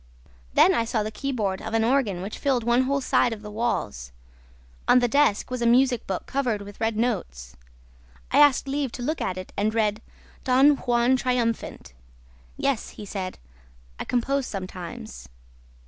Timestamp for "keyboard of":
1.11-1.75